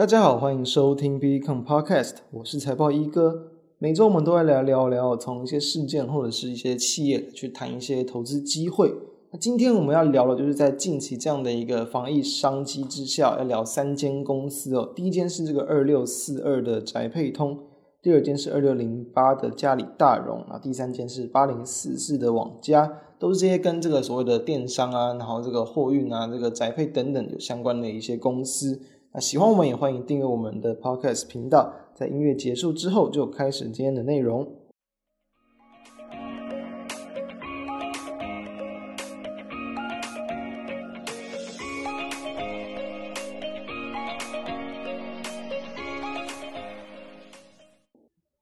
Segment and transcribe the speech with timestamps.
[0.00, 3.50] 大家好，欢迎收听 Become Podcast，我是财报一哥。
[3.76, 8.94] 每周我们都来聊聊聊，从一些事件或者是一些企业去谈一些投资机会。
[9.30, 14.90] 那今天我们要聊的，就是在近期这样的一个防疫商机之下，要聊三间公司哦。
[14.96, 17.58] 第一间是这个二六四二的宅配通，
[18.00, 28.80] 第二间是二六零八的嘉里大荣，啊，第三间是八零四四的网家，都是这些跟这个所谓的电商啊，然后这个货运啊，这个宅配等等有相关的一些公司。
[29.12, 31.74] 那喜欢我们也欢迎订阅我们的 Podcast 频道。
[31.96, 34.46] 在音乐结束之后，就开始今天的内容。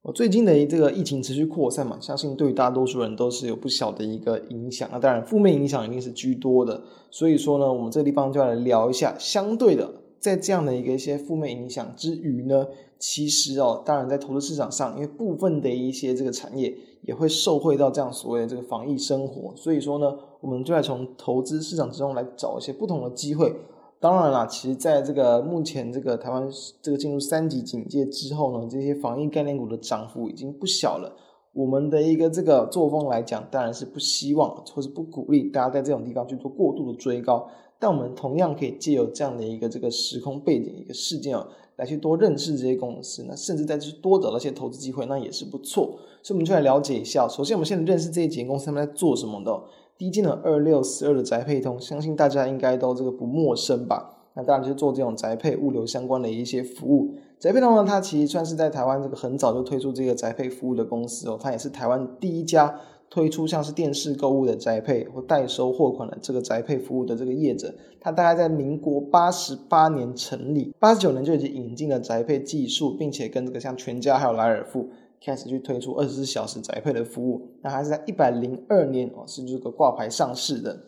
[0.03, 4.87] 我最近的这个疫情持续扩散嘛，相信对于大多数人都是有不小的一个影响。
[4.93, 6.83] 那当然，负面影响一定是居多的。
[7.11, 9.91] 所以说呢，我们这个地方就要来聊一下相对的。
[10.21, 12.67] 在这样的一个一些负面影响之余呢，
[12.99, 23.55] 其实哦，当然在投资市场上，因为部分的一些这个产业也会受惠到这样所谓的这个防疫生活，所以说呢，我们就在从投资市场之中来找一些不同的机会。
[24.01, 26.49] 当然啦，其实在这个目前这个台湾
[26.81, 31.17] 这个进入三级警戒之后呢，这些防疫概念股的涨幅已经不小了。
[31.53, 37.49] 我们的一个这个作风来讲，当然是不希望或是不鼓励大家在这种地方去做过度的追高。
[37.81, 45.97] 但我们同样可以借由这样的一个这个时空背景一个事件哦，来去多认识这些公司，那甚至再去多找到些投资机会，那也是不错。
[46.23, 47.29] 所以我们就来了解一下。
[47.29, 49.63] 首先，我们现在认识这几间公司他们在做什么的。
[49.97, 54.17] 第一间的二六四二的宅配通，相信大家应该都这个不陌生吧？
[54.35, 57.15] 那当然就做这种宅配物流相关的一些服务。
[57.39, 62.81] 宅配通呢，它其实算是在台湾这个很早就推出这个宅配服务的公司哦，它也是台湾第一家。
[63.11, 74.91] 推出像是电视购物的宅配或代收货款的这个宅配服务的这个业者，他大概在民国八十八年成立，八十九年就已经引进了宅配技术，并且跟这个像全家还有莱尔富
[75.25, 77.41] 开始去推出二十四小时宅配的服务。
[77.63, 80.79] 那还是在一百零二年哦，是这个挂牌上市的，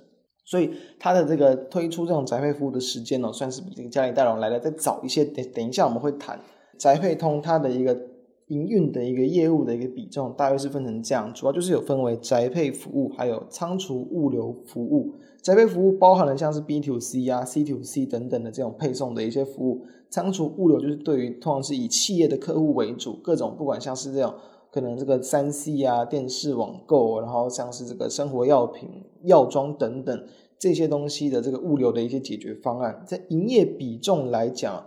[0.45, 5.25] 所以它的这个推出这种宅配服务的时间呢，算是比这个嘉里大荣来的再早一些。
[5.25, 6.39] 等等一下我们会谈
[6.78, 8.09] 宅配通它的一个。
[8.50, 15.15] 营运的一个业务的一个比重大约是分成这样，主要就是有分为宅配服务，还有仓储物流服务。
[15.41, 19.83] 宅配服务包含了像是 B to C 啊、C to C 等等的这种配送的一些服务。
[20.10, 24.34] 仓储物流就是对于通常是以企业的客户为主，各种不管像是这种
[24.72, 28.89] 可能这个三 C 啊、电视网购，然后像是这个生活药品、
[29.22, 30.25] 药妆等等
[30.59, 34.84] 这些东西的这个物流的一些解决方案，在营业比重来讲，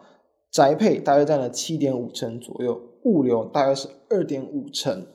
[0.52, 2.79] 宅配大约占了七点五成左右。
[3.03, 5.06] 物流大约是二点五成，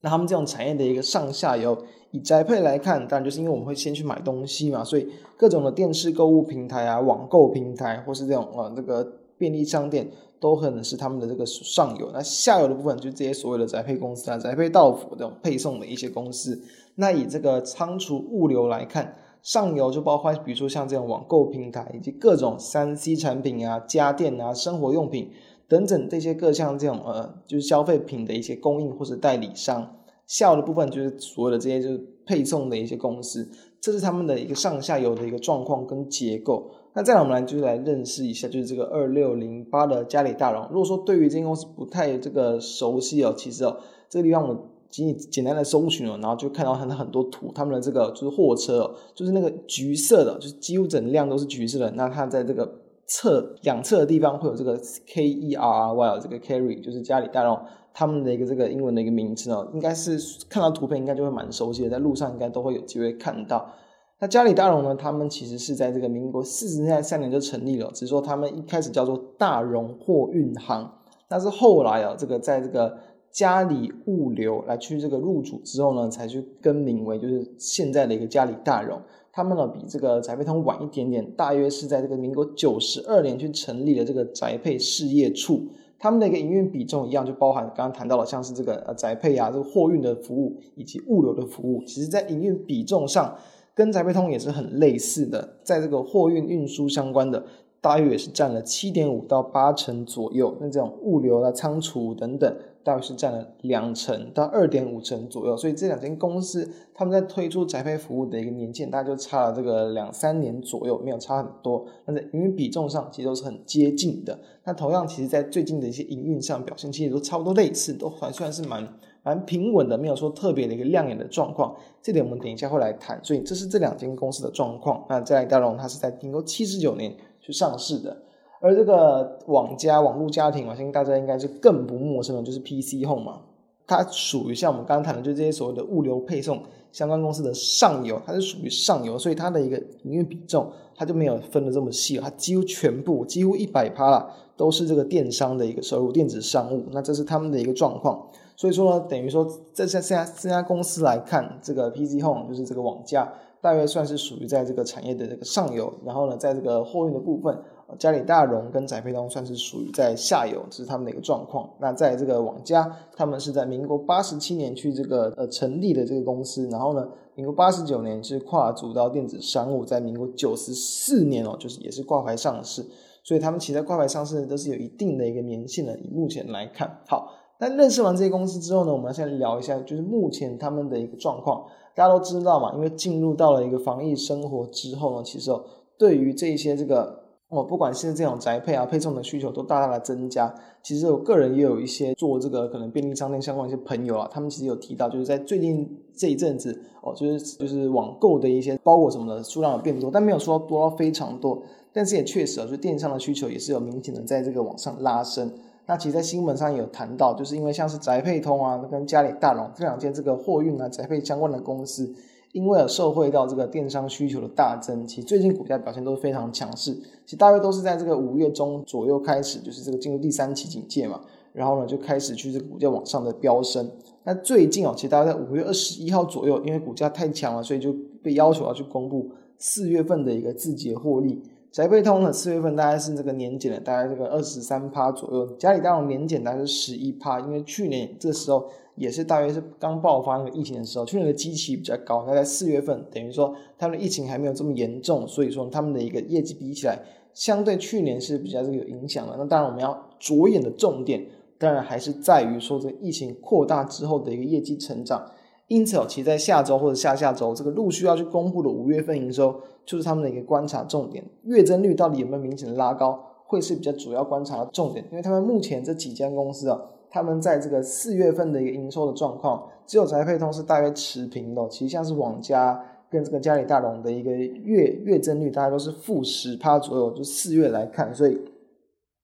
[0.00, 1.76] 那他们这种产业的一个上下游，
[2.10, 9.04] 以宅配来看，当然就是因为我们会先去买东西嘛，所以各种的电视购物平台啊、网购平台或是这种啊这个
[9.36, 10.08] 便利商店，
[10.40, 12.10] 都可能是他们的这个上游。
[12.12, 16.62] 那下游的部分就这些所谓的宅配公司啊、宅配到府这种配送的一些公司。
[16.94, 25.32] 那以这个仓储物流来看，上游就包括比如说像这种网购平台以及各种三 C 产品啊、家电啊、生活用品。
[25.72, 29.96] 等等这些各项这种呃，就是消费品的一些供应或者代理商，
[30.26, 33.50] 下的部分就是所有的这些就是配送的一些公司，
[33.80, 36.70] 这是他们的一个上下游的一个状况跟结构。
[36.92, 40.62] 那再来我们来就是来认识一下，就是这个二六零八的嘉里大荣。
[40.70, 43.78] 如果说对于这间公司不太这个熟悉哦，其实哦，
[44.10, 51.90] 这个地方我仅仅简单的搜寻了，然后就看到很很多图，他们的这个就是货车哦，就是那个橘色的，就是几乎整辆都是橘色的。
[51.92, 52.81] 那它在这个。
[53.06, 57.58] 侧两侧的地方会有这个 K E R R Y 这个 Carry 就是嘉里大荣
[57.92, 60.18] 他们的一个这个英文的一个名字哦，应该是
[60.48, 63.70] 看到图片应该就会蛮熟悉的，在路上应该都会有机会看到。
[64.18, 70.90] 那嘉里大荣呢，他们其实是在这个民国四十年代三年就成立了，只是说他们一开始叫做大荣货运行，
[71.28, 72.96] 但是后来啊，这个在这个
[73.30, 78.98] 嘉里物流来去这个入主之后呢，才去更名为就是现在的一个嘉里大荣。
[79.32, 85.68] 他们呢比这个宅配通晚一点点，大约是在这个民国九十二年去成立了这个宅配事业处。
[85.98, 93.36] 他们的一个营运比重一样，就包含刚刚谈到了像是这个呃宅配啊，这个货运的服务以及物流的服务，其实在营运比重上
[93.74, 97.44] 跟宅配通也是很类似的，在这个货运运输相关的。
[97.80, 105.56] 大约也是占了七点五到八成左右，那这种物流啊、仓储等等，大约是占了两成到二点五成左右。
[105.56, 111.86] 所以这两间公司他们在推出宅配服务的一个年限，大概就差了这个两三年左右，没有差很多。
[112.04, 114.38] 但在营运比重上，其实都是很接近的。
[114.64, 118.88] 那同样，其实在最近的一些营运上表现，其实都差不多类似，都还算是蛮
[119.22, 121.74] 蛮平稳的，没有说特别的一个亮眼的状况。
[122.00, 123.18] 这点我们等一下会来谈。
[123.22, 125.04] 所以这是这两间公司的状况。
[125.08, 127.14] 那再来大龙，它是在民国七十九年。
[127.44, 128.22] 去上市的，
[128.62, 133.40] 而这个网家网络家庭，我相信大家应该是更不陌生的，就是 PC Home 嘛。
[133.88, 136.62] 它属于像我们刚刚谈的，就这些所谓的物流配送
[136.92, 146.84] 相关公司的上游，它是属于上游，所以它的一个营运比重，它就没有分得这么细，它几乎全部几乎一百趴啦，都是这个电商的一个收入，电子商务。
[146.92, 148.28] 那这是他们的一个状况。
[148.54, 149.44] 所以说呢，等于说
[149.74, 153.28] 这现在这家公司来看，这个 PC Home 就是这个网家，
[153.60, 155.92] 大约算是属于在这个产业的这个上游。
[156.06, 157.58] 然后呢，在这个货运的部分。
[157.98, 161.68] 嘉里大荣跟宅配通算是属于在下游，这是他们的一个状况。
[161.80, 172.84] 那在这个网家，他们是在民国八十七年去这个呃成立的这个公司，然后呢，民国八十九年是跨足到电子商务，在民国九十四年哦，就是也是挂牌上市，
[173.22, 175.98] 所以他们其实在挂牌上市都是有一定的一个年限的。
[175.98, 177.28] 以目前来看，好，
[177.60, 181.64] 那认识完这些公司之后呢，我们要先聊一下，就是目前他们的一个状况。
[181.94, 185.62] 大家都知道嘛，因为进入到了一个防疫生活之后呢，其实哦，
[185.98, 187.21] 对于这些这个。
[187.52, 190.52] 哦，不管是这种宅配啊、配送的需求都大大的增加。
[190.82, 201.62] 其实我个人也有一些做这个可能便利商店相关一些朋友啊，他们其实有提到，就是在最近这一阵子，哦，就是就是网购的一些包裹什么的数量有变多，但没有说多到非常多。
[201.92, 205.52] 但是也确实啊，就电商的需求也是有明显的在这个往上拉升。
[205.84, 212.14] 那其实，在新闻上也有谈到，就是因为像是宅配通啊，跟嘉里大荣这两间这个货运啊、宅配相关的公司。
[212.52, 216.92] 因为有受惠到这个电商需求的大增，其实最近股价表现都是非常强势。
[217.24, 221.20] 其实大约都是在这个五月中左右开始，就是这个进入第三期警戒嘛，
[221.52, 223.90] 然后呢就开始去这个股价往上的飙升。
[224.24, 231.42] 那最近哦，其实大概在五月二十一号左右，因为股价太强了，所以就被要求要去公布四月份的一个自结获利。
[231.72, 235.46] 宅配通呢，四月份大概是这个年减的，大概这个二十三趴左右。
[235.58, 238.70] 嘉里大荣年减大概是十一趴，因为去年这时候。
[238.94, 246.98] 也是大约是刚爆发那个疫情的时候，去年的基期比较高，大概四月份，等于说他们的疫情还没有这么严重，所以说他们的一个业绩比起来，
[247.32, 249.34] 相对去年是比较这个有影响的。
[249.38, 251.26] 那当然我们要着眼的重点，
[251.56, 255.24] 当然还是在于说这个疫情扩大之后的一个业绩成长。
[255.72, 259.54] 因此哦，其实在下周或者下下周，这个陆续要去公布的五月份营收，
[259.84, 265.04] 就是他们的一个观察重点，月增率到底有没有明显的拉高，会是比较主要观察的重点。
[265.10, 266.80] 因为他们目前这几家公司啊。
[267.14, 271.68] 他们在这个四月份的一个营收的状况，只有宅配通是大约持平的。
[271.68, 277.10] 其实像是网家跟这个嘉里大龙的一个月月增率，大概都是负十趴左右。
[277.10, 278.38] 就四月来看，所以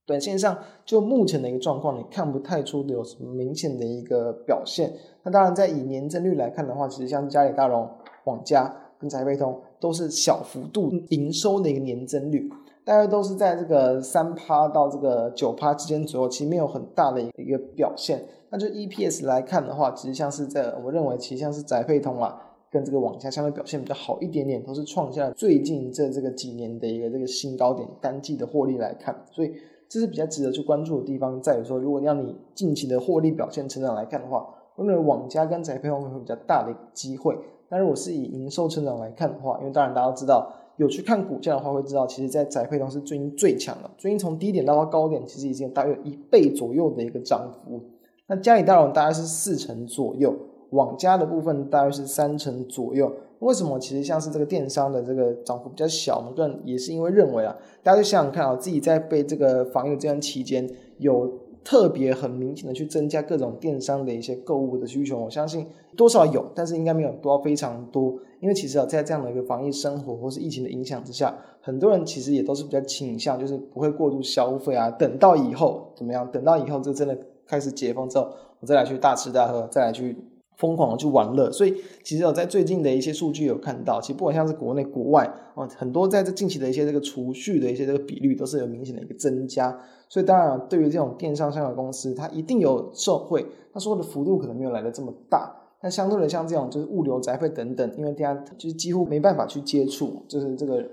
[0.09, 0.57] 短线上
[0.87, 4.91] 就目前的一个状况，你看不太出有什么明显的一个表现。
[5.23, 7.87] 那当然，在以年增率来看的话，其实像嘉里大荣、
[8.25, 12.51] 网家跟宅配通都是小幅度营收的一个年增率。
[12.87, 18.25] 大概都是在这个三趴到这个九趴之间左右，其实没有很大的一个表现。
[18.49, 22.41] 那就 EPS 来看的话，其实像是在我认为，其实像是宅配通啊，
[22.71, 27.87] 跟这个网家相对表现比较好一点点，都是创下了最近这这个几年的一个这个新高点。
[28.01, 29.53] 单季的获利来看，所以
[29.89, 34.47] 这是比较值得去关注的地方，在于说，如果要你近期的获利表现成长来看的话，
[34.77, 37.39] 我认为网家跟宅配通会比较大的一个机会。
[37.69, 40.51] 但如果是以营收成长来看的话，因为当然大家都知道。
[40.77, 43.91] 有去看股价的话，会知道，其实，在宅配中是最近最强的。
[43.99, 47.83] 最近从低点到高点，其实已经大约一倍左右的一个涨幅。
[48.29, 50.33] 那嘉里大荣大概是四成左右，
[50.71, 53.13] 网家的部分大约是三成左右。
[53.41, 53.79] 为什么？
[53.79, 60.69] 其实像是这个电商的这个涨幅比较小，我们个人也是因为认为啊，大家就想想看啊，自己在被这个防疫这段期间
[60.99, 61.47] 有。
[61.65, 68.15] 特别很明显的去增加各种电商的一些购物的需求，我相信多少有，但是应该没有多非常多。
[68.41, 74.89] 因为其实啊，在这样的一个防疫生活或是疫情的影响之下，很多人其实也都是比较倾向，就是不会过度消费啊。
[74.93, 76.27] 等到以后怎么样？
[76.31, 78.31] 等到以后这真的开始解封之后，
[78.61, 80.17] 我再来去大吃大喝，再来去。
[80.59, 85.25] 疯狂的去玩乐，所以其实有在最近的一些数据有看到，其实不管像是国内国外
[85.55, 100.85] 啊，很多在这近期的一些这个储蓄的一些这个比率都是有明显的一个增加，所以当然对于这种电商相关公司，它一定有受惠，它受惠的幅度可能没有来的这么大，但相对的像这种就是物流宅配等等，因为大家就是几乎没办法去接触，就是这个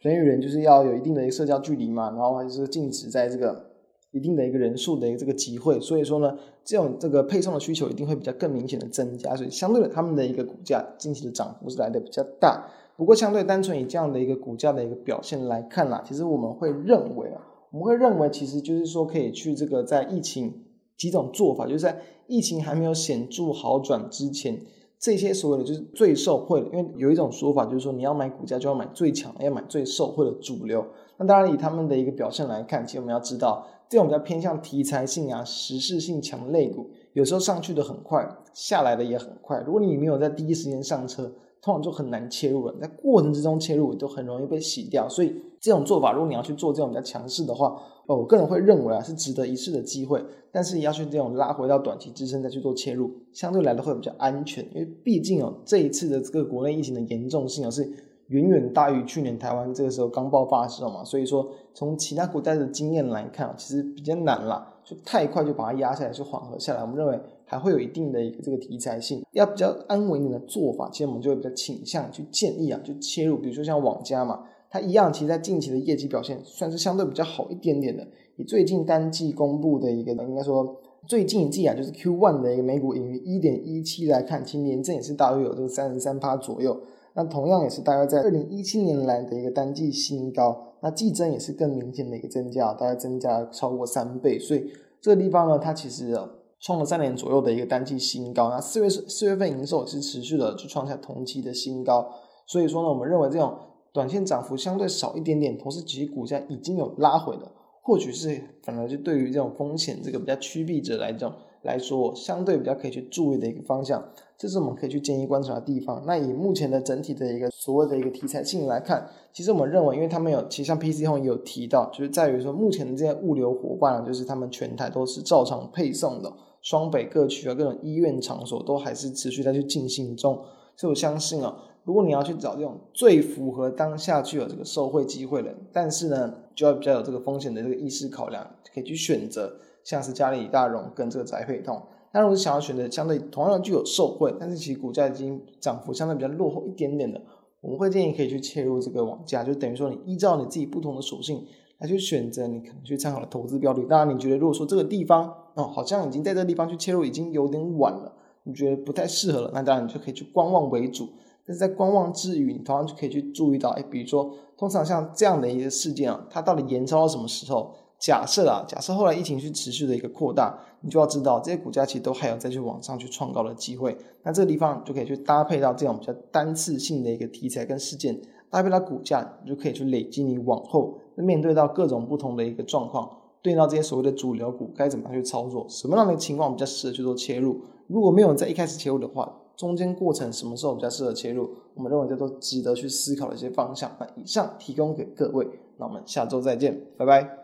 [0.00, 3.73] 人与人就是要有一定的一个社交距离嘛，然后还是禁止在这个。
[4.14, 12.64] 一定的一个人数的一个这个机会，所以说呢，这种这个配送的需求一定会比较更明显的增加，所以相对的他们的一个股价近期的涨幅是来的比较大。
[12.96, 17.42] 不过相对单纯以这样的一个股价的一个表现来看啦，其实我们会认为啊，
[17.72, 20.62] 我们会认为其实就是说可以去这个在疫情
[20.96, 24.60] 几种做法，就是在疫情还没有显著好转之前，
[24.96, 30.86] 这些所谓的就是最受惠的，因为有一种说法就是说你要买股价就要买最强，要买最受惠的主流。
[31.16, 33.66] 那当然以他们的一个表现来看，其实我们要知道。
[33.88, 39.60] 这种比较偏向题材性啊、时事性强的类股，有时候上去的很快，下来的也很快。
[39.66, 50.22] 如果你没有在第一时间上车，通常就很难切入了，在过程之中切入都很容易被洗掉，所以这种做法，如果你要去做这种比较强势的话，哦，我个人会认为啊是值得一试的机会，
[50.52, 57.90] 但是要去这种拉回到短期支撑再去做切入，相对来的会比较安全，因为毕竟哦这一次的这个国内疫情的严重性啊是
[58.28, 67.18] 远远大于去年台湾这个时候刚爆发的时候嘛，所以说从其他国家的经验来看，其实比较难啦，就太快就把它压下来，就缓和下来，我们认为。
[67.46, 74.40] 还会有一定的一个这个题材性，要比较安稳一点的做法，其实我们就会比较倾向去建议啊，就切入，比如说像网家嘛，
[74.70, 78.04] 它一样，其实在近期的业绩表现算是相对比较好一点点的。
[78.36, 80.74] 以最近单季公布的一个，应该说
[81.06, 86.80] 最近一季啊，就是 Q1 的一个每股盈余一点一七来看，其年增也是大约有这个三十三趴左右。
[87.14, 94.38] 那同样也是大概在二零一七年来的一个单季新高，那季增也是更明显的一个增加，大概增加超过三倍。
[94.38, 96.18] 所以这个地方呢，它其实。
[96.60, 102.10] 创了三年左右的一个单季新高，那四月四月份营收是持续的去创下同期的新高，
[102.46, 103.54] 所以说呢，我们认为这种
[103.92, 107.52] 短线涨幅相对少一点点，同时其实股价已经有拉回了，
[107.82, 114.02] 或许是反而就对于这种风险这个比较趋避者来讲来说，相对比较可以去注意的一个方向，
[114.38, 116.02] 这是我们可以去建议观察的地方。
[116.06, 126.32] 那以目前的整体的一个所谓的一个题材性来看，其实我们认为，因为他们有，其实像 PC Home 也有提到，就是在于说目前的这些物流伙伴，就是他们全台都是照常配送的。
[126.62, 130.34] 双北各区啊，各种医院场所都还是持续在去进行中，
[130.74, 131.54] 所以我相信啊，
[131.84, 141.80] 如果你要去找这种最符合当下具有这个受惠机会的，但是呢，就要比较有这个风险的这个意识考量，可以去选择像是嘉里大荣跟这个宅配通。
[142.12, 147.20] 那如果是想要选择相对同样具有受惠，但是其实股价已经涨幅相对比较落后一点点的，
[147.60, 151.46] 我们会建议可以去切入这个网家，就等于说你依照你自己不同的属性。
[151.80, 153.82] 来去选择你可能去参考的投资标的。
[153.82, 158.12] 当然，你觉得如果说这个地方哦，好像已经在这个地方去切入已经有点晚了，
[158.44, 161.08] 你觉得不太适合了，那当然你就可以去观望为主。
[161.44, 167.74] 但是在观望之余，你同样就可以去注意到，哎，比如说，通常像这样的一个事件啊，它到底延烧到什么时候？
[168.04, 173.96] 假设啊，假设后来疫情去持续的一个扩大，你就要知道这些股价其实都还有再去往上去创高的机会。
[174.22, 178.20] 那这个地方就可以去搭配到这种比较单次性的一个题材跟事件，
[178.50, 183.08] 搭配到股价，你就可以去累积你往后面对到各种不同的一个状况，
[183.40, 187.58] 对应到这些所谓的主流股该怎么样去操作，什么样的情况比较适合去做切入？
[187.86, 191.48] 如果没有在一开始切入的话，中间过程什么时候比较适合切入？
[191.72, 193.90] 我们认为这都值得去思考的一些方向。
[193.98, 197.43] 那以上提供给各位，那我们下周再见，拜拜。